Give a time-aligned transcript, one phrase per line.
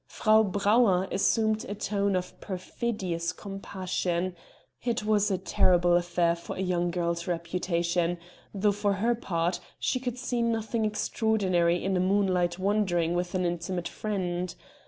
[0.07, 4.35] Frau Brauer assumed a tone of perfidious compassion:
[4.81, 8.17] it was a terrible affair for a young girl's reputation,
[8.51, 13.45] though, for her part, she could see nothing extraordinary in a moonlight wandering with an
[13.45, 14.55] intimate friend.